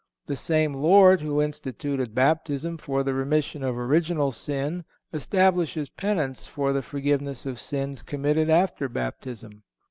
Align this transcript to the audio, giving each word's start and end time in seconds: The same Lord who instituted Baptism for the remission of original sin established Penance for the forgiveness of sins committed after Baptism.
The 0.25 0.35
same 0.35 0.73
Lord 0.73 1.21
who 1.21 1.43
instituted 1.43 2.15
Baptism 2.15 2.79
for 2.79 3.03
the 3.03 3.13
remission 3.13 3.61
of 3.61 3.77
original 3.77 4.31
sin 4.31 4.83
established 5.13 5.77
Penance 5.95 6.47
for 6.47 6.73
the 6.73 6.81
forgiveness 6.81 7.45
of 7.45 7.59
sins 7.59 8.01
committed 8.01 8.49
after 8.49 8.89
Baptism. 8.89 9.61